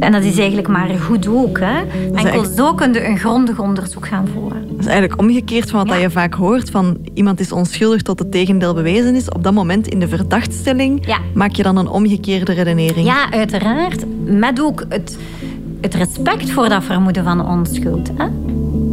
[0.00, 1.58] En dat is eigenlijk maar goed ook.
[1.60, 1.82] Hè?
[2.14, 4.68] Enkel zo kun je een grondig onderzoek gaan voeren.
[4.68, 6.02] Dat is eigenlijk omgekeerd van wat ja.
[6.02, 6.70] je vaak hoort.
[6.70, 9.28] Van iemand is onschuldig tot het tegendeel bewezen is.
[9.28, 11.18] Op dat moment in de verdachtstelling ja.
[11.34, 13.06] maak je dan een omgekeerde redenering.
[13.06, 14.04] Ja, uiteraard.
[14.24, 15.18] Met ook het,
[15.80, 18.10] het respect voor dat vermoeden van onschuld.
[18.16, 18.26] Hè?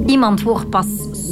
[0.05, 0.85] Iemand wordt pas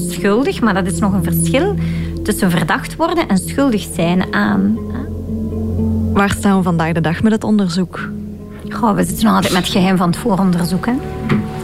[0.09, 1.75] schuldig, maar dat is nog een verschil
[2.23, 4.77] tussen verdacht worden en schuldig zijn aan.
[4.91, 4.99] Hè?
[6.13, 8.09] Waar staan we vandaag de dag met het onderzoek?
[8.69, 10.85] Goh, we zitten nog altijd met het geheim van het vooronderzoek.
[10.85, 10.91] Hè?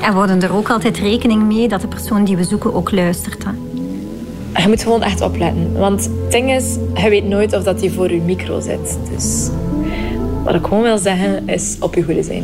[0.02, 2.91] En we houden er ook altijd rekening mee dat de persoon die we zoeken ook
[2.91, 3.43] luistert.
[3.43, 3.52] Hè?
[4.62, 5.78] Je moet gewoon echt opletten.
[5.78, 8.97] Want het ding is, je weet nooit of dat die voor je micro zit.
[9.13, 9.49] Dus
[10.43, 12.43] wat ik gewoon wil zeggen, is op je goede zijn.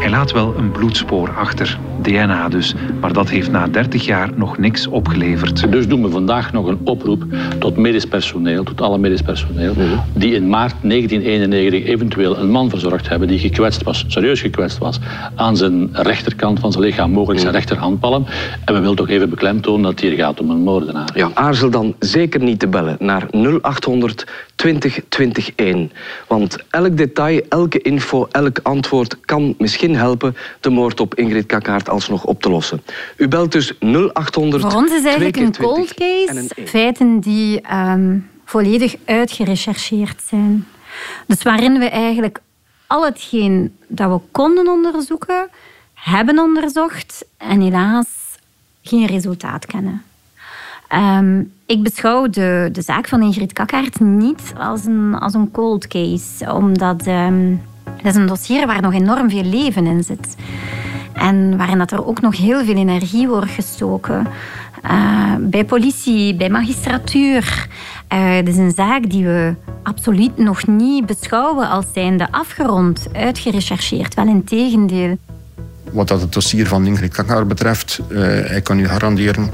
[0.00, 4.58] Hij laat wel een bloedspoor achter, DNA dus, maar dat heeft na 30 jaar nog
[4.58, 5.72] niks opgeleverd.
[5.72, 7.24] Dus doen we vandaag nog een oproep
[7.58, 9.74] tot medisch personeel, tot alle medisch personeel,
[10.12, 14.98] die in maart 1991 eventueel een man verzorgd hebben die gekwetst was, serieus gekwetst was,
[15.34, 18.26] aan zijn rechterkant van zijn lichaam, mogelijk zijn rechterhandpalm.
[18.64, 21.10] En we willen toch even beklemtonen dat het hier gaat om een moordenaar.
[21.14, 24.26] Ja, aarzel dan zeker niet te bellen naar 0800
[24.60, 25.92] 20 20 1.
[26.26, 31.88] Want elk detail, elke info, elk antwoord kan misschien helpen de moord op Ingrid Kakkaert
[31.88, 32.82] alsnog op te lossen.
[33.16, 38.94] U belt dus 0800 Voor ons is eigenlijk een cold case feiten die um, volledig
[39.04, 40.66] uitgerechercheerd zijn.
[41.26, 42.40] Dus waarin we eigenlijk
[42.86, 45.48] al hetgeen dat we konden onderzoeken,
[45.94, 48.08] hebben onderzocht en helaas
[48.82, 50.02] geen resultaat kennen.
[50.94, 55.86] Um, ik beschouw de, de zaak van Ingrid Kakkaert niet als een, als een cold
[55.86, 57.62] case, omdat um,
[57.96, 60.36] het is een dossier waar nog enorm veel leven in zit.
[61.12, 64.26] En waarin dat er ook nog heel veel energie wordt gestoken.
[64.84, 67.68] Uh, bij politie, bij magistratuur.
[68.12, 74.14] Uh, het is een zaak die we absoluut nog niet beschouwen als zijnde afgerond, uitgerechercheerd.
[74.14, 75.18] Wel in tegendeel.
[75.92, 79.50] Wat dat het dossier van Ingrid Kakkaert betreft, uh, ik kan u garanderen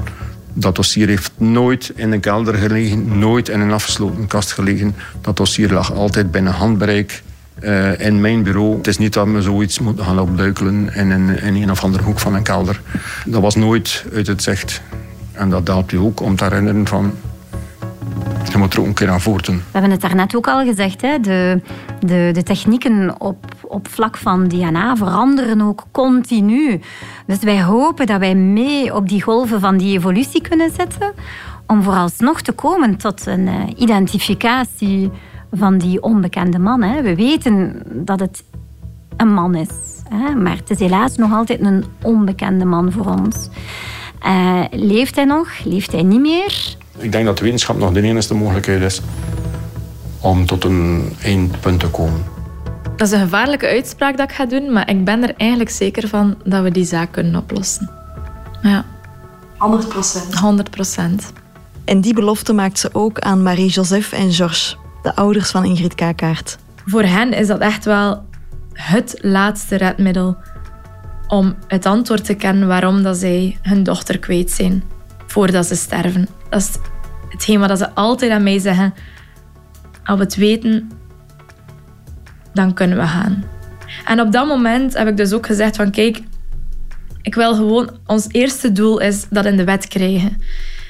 [0.59, 4.95] dat dossier heeft nooit in een kelder gelegen, nooit in een afgesloten kast gelegen.
[5.21, 7.23] Dat dossier lag altijd binnen handbereik
[7.61, 8.77] uh, in mijn bureau.
[8.77, 12.03] Het is niet dat we zoiets moeten gaan opduikelen in een, in een of andere
[12.03, 12.81] hoek van een kelder.
[13.25, 14.81] Dat was nooit uit het zicht.
[15.31, 17.13] En dat helpt je ook om te herinneren van...
[18.51, 19.55] Je moet er ook een keer aan voorten.
[19.55, 21.01] We hebben het daarnet ook al gezegd.
[21.01, 21.19] Hè?
[21.19, 21.61] De,
[21.99, 26.81] de, de technieken op, op vlak van DNA veranderen ook continu.
[27.25, 31.13] Dus wij hopen dat wij mee op die golven van die evolutie kunnen zetten.
[31.67, 35.11] Om vooralsnog te komen tot een uh, identificatie
[35.51, 36.81] van die onbekende man.
[36.81, 37.01] Hè.
[37.01, 38.43] We weten dat het
[39.17, 39.69] een man is.
[40.09, 43.49] Hè, maar het is helaas nog altijd een onbekende man voor ons.
[44.25, 45.49] Uh, leeft hij nog?
[45.63, 46.75] Leeft hij niet meer?
[46.97, 49.01] Ik denk dat de wetenschap nog de enige mogelijkheid is
[50.19, 52.23] om tot een eindpunt te komen.
[52.95, 56.07] Dat is een gevaarlijke uitspraak dat ik ga doen, maar ik ben er eigenlijk zeker
[56.07, 57.89] van dat we die zaak kunnen oplossen.
[58.61, 58.85] Ja.
[59.57, 60.35] 100 procent.
[60.35, 61.31] 100 procent.
[61.85, 66.57] En die belofte maakt ze ook aan Marie-Joseph en Georges de ouders van Ingrid Kakkaert.
[66.85, 68.25] Voor hen is dat echt wel
[68.73, 70.37] het laatste redmiddel
[71.27, 74.83] om het antwoord te kennen waarom dat zij hun dochter kwijt zijn
[75.27, 76.27] voordat ze sterven.
[76.49, 76.77] Dat is
[77.29, 78.93] hetgeen wat ze altijd aan mij zeggen.
[80.03, 80.91] Als we het weten,
[82.53, 83.43] dan kunnen we gaan.
[84.05, 86.21] En op dat moment heb ik dus ook gezegd van kijk,
[87.21, 90.41] ik wil gewoon, ons eerste doel is dat in de wet krijgen.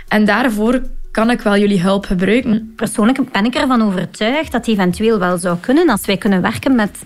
[0.08, 0.82] En daarvoor
[1.12, 2.74] kan ik wel jullie hulp gebruiken.
[2.76, 7.00] Persoonlijk ben ik ervan overtuigd dat eventueel wel zou kunnen als wij kunnen werken met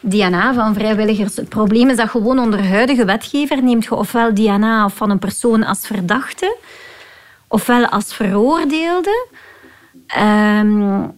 [0.00, 1.36] DNA van vrijwilligers.
[1.36, 5.64] Het probleem is dat gewoon onder huidige wetgever neemt je ofwel DNA van een persoon
[5.64, 6.56] als verdachte,
[7.48, 9.26] ofwel als veroordeelde,
[10.18, 11.12] um,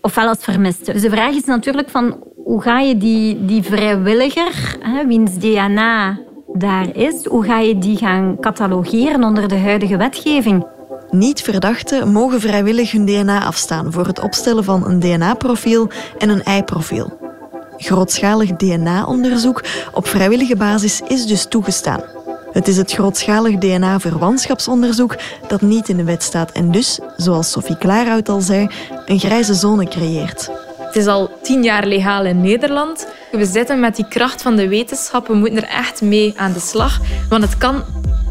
[0.00, 0.92] ofwel als vermiste.
[0.92, 6.18] Dus de vraag is natuurlijk van hoe ga je die, die vrijwilliger, hè, wiens DNA
[6.52, 10.66] daar is, hoe ga je die gaan catalogeren onder de huidige wetgeving?
[11.10, 17.18] Niet-verdachten mogen vrijwillig hun DNA afstaan voor het opstellen van een DNA-profiel en een ei-profiel.
[17.76, 22.00] Grootschalig DNA-onderzoek op vrijwillige basis is dus toegestaan.
[22.52, 25.16] Het is het grootschalig DNA-verwantschapsonderzoek
[25.48, 28.68] dat niet in de wet staat en dus, zoals Sophie Klaarhout al zei,
[29.06, 30.50] een grijze zone creëert.
[30.78, 33.06] Het is al tien jaar legaal in Nederland.
[33.32, 35.26] We zitten met die kracht van de wetenschap.
[35.26, 37.00] We moeten er echt mee aan de slag.
[37.28, 37.82] Want het kan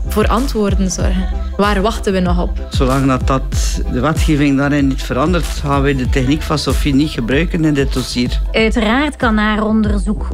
[0.07, 1.27] voor antwoorden zorgen.
[1.57, 2.67] Waar wachten we nog op?
[2.69, 7.09] Zolang dat, dat de wetgeving daarin niet verandert, gaan we de techniek van Sophie niet
[7.09, 8.41] gebruiken in dit dossier.
[8.51, 10.27] Uiteraard kan haar onderzoek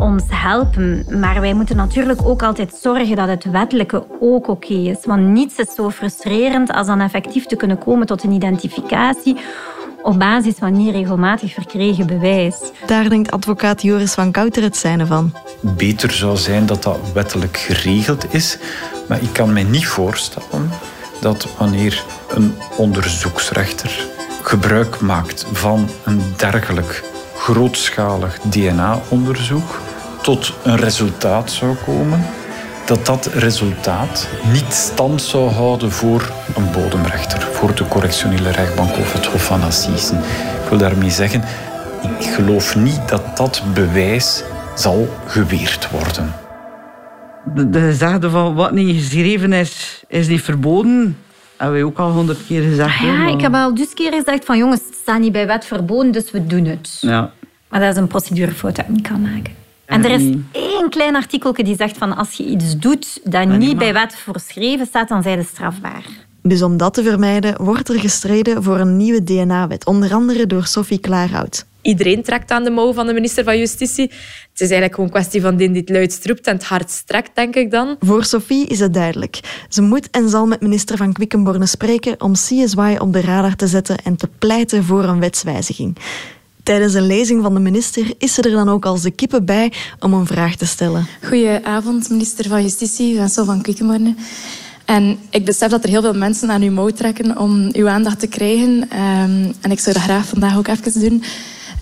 [0.00, 1.06] ons helpen.
[1.20, 4.98] Maar wij moeten natuurlijk ook altijd zorgen dat het wettelijke ook oké is.
[5.04, 9.36] Want niets is zo frustrerend als dan effectief te kunnen komen tot een identificatie
[10.06, 12.56] op basis van niet regelmatig verkregen bewijs.
[12.86, 15.32] Daar denkt advocaat Joris van Kouter het zijne van.
[15.60, 18.58] Beter zou zijn dat dat wettelijk geregeld is,
[19.08, 20.70] maar ik kan mij niet voorstellen
[21.20, 24.06] dat wanneer een onderzoeksrechter
[24.42, 27.02] gebruik maakt van een dergelijk
[27.36, 29.85] grootschalig DNA-onderzoek
[30.26, 32.24] tot een resultaat zou komen
[32.86, 39.12] dat dat resultaat niet stand zou houden voor een bodemrechter, voor de correctionele rechtbank of
[39.12, 40.18] het Hof van Assisen.
[40.62, 41.42] Ik wil daarmee zeggen,
[42.18, 44.42] ik geloof niet dat dat bewijs
[44.74, 46.34] zal geweerd worden.
[47.54, 51.16] De, de van wat niet geschreven is, is niet verboden.
[51.56, 52.98] Hebben we ook al honderd keer gezegd.
[52.98, 56.12] Ja, ik heb al dus keer gezegd van jongens, het staat niet bij wet verboden,
[56.12, 56.98] dus we doen het.
[57.00, 57.30] Ja.
[57.68, 59.64] Maar dat is een procedurefout dat ik niet kan maken.
[59.86, 63.78] En er is één klein artikel die zegt van als je iets doet dat niet
[63.78, 66.04] bij wet voorschreven staat, dan zijn ze strafbaar.
[66.42, 70.66] Dus om dat te vermijden, wordt er gestreden voor een nieuwe DNA-wet, onder andere door
[70.66, 71.66] Sophie Klaarhout.
[71.82, 74.04] Iedereen trekt aan de mouw van de minister van Justitie.
[74.04, 77.30] Het is eigenlijk gewoon een kwestie van die dit luid stroept en het hard strekt,
[77.34, 77.96] denk ik dan.
[78.00, 79.64] Voor Sophie is het duidelijk.
[79.68, 83.66] Ze moet en zal met minister van Quickenborne spreken om CSY op de radar te
[83.66, 85.96] zetten en te pleiten voor een wetswijziging.
[86.66, 89.72] Tijdens een lezing van de minister is ze er dan ook als de kippen bij
[90.00, 91.06] om een vraag te stellen.
[91.22, 94.14] Goedenavond, minister van Justitie, Vincent van Quickenborne.
[94.84, 98.20] En ik besef dat er heel veel mensen aan uw mouw trekken om uw aandacht
[98.20, 98.82] te krijgen.
[98.82, 101.22] Um, en ik zou dat graag vandaag ook even doen.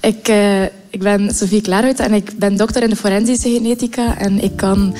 [0.01, 4.19] Ik, uh, ik ben Sophie Klaarhout en ik ben dokter in de forensische genetica.
[4.19, 4.95] En ik kan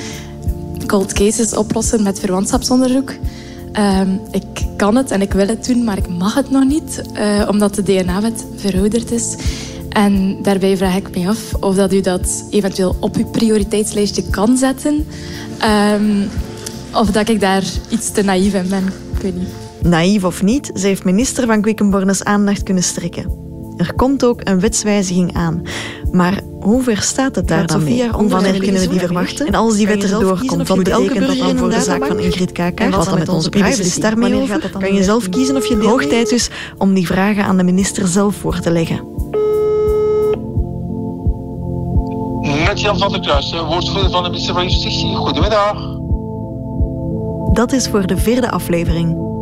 [0.85, 3.13] cold cases oplossen met verwantschapsonderzoek.
[3.79, 4.43] Um, ik
[4.77, 7.75] kan het en ik wil het doen, maar ik mag het nog niet, uh, omdat
[7.75, 9.35] de DNA-wet verouderd is.
[9.95, 14.57] En daarbij vraag ik me af of dat u dat eventueel op uw prioriteitslijstje kan
[14.57, 15.05] zetten.
[15.93, 16.29] Um,
[16.93, 18.83] of dat ik daar iets te naïef in ben.
[19.15, 19.47] Ik weet niet.
[19.81, 23.43] Naïef of niet, ze heeft minister van Quickenbornes aandacht kunnen strekken.
[23.77, 25.61] Er komt ook een wetswijziging aan.
[26.11, 28.11] Maar hoe ver staat het daar dan mee?
[28.11, 29.47] Wanneer kunnen we die verwachten?
[29.47, 32.51] En als die wet erdoor komt, wat betekent dat dan voor de zaak van Ingrid
[32.51, 32.83] Kaka?
[32.83, 34.71] En wat dan met onze privacy daarmee over?
[34.79, 38.07] Kan je zelf kiezen of je Hoog tijd dus om die vragen aan de minister
[38.07, 39.13] zelf voor te leggen.
[42.81, 45.15] Jan van der Kruis, woordvoerder van de minister van Justitie.
[45.15, 45.73] Goedemiddag.
[47.53, 49.34] Dat is voor de vierde aflevering.